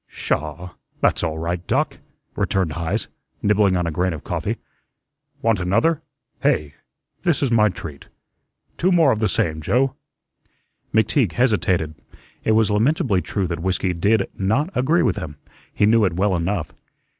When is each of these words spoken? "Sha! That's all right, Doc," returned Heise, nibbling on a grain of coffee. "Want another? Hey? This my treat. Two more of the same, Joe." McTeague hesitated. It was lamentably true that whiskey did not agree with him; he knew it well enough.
"Sha! 0.07 0.69
That's 0.99 1.21
all 1.23 1.37
right, 1.37 1.61
Doc," 1.67 1.99
returned 2.35 2.71
Heise, 2.73 3.07
nibbling 3.43 3.77
on 3.77 3.85
a 3.85 3.91
grain 3.91 4.13
of 4.13 4.23
coffee. 4.23 4.57
"Want 5.43 5.59
another? 5.59 6.01
Hey? 6.41 6.73
This 7.21 7.43
my 7.51 7.69
treat. 7.69 8.07
Two 8.79 8.91
more 8.91 9.11
of 9.11 9.19
the 9.19 9.29
same, 9.29 9.61
Joe." 9.61 9.93
McTeague 10.91 11.33
hesitated. 11.33 11.93
It 12.43 12.53
was 12.53 12.71
lamentably 12.71 13.21
true 13.21 13.45
that 13.45 13.59
whiskey 13.61 13.93
did 13.93 14.27
not 14.35 14.71
agree 14.75 15.03
with 15.03 15.17
him; 15.17 15.35
he 15.71 15.85
knew 15.85 16.03
it 16.05 16.13
well 16.13 16.35
enough. 16.35 16.73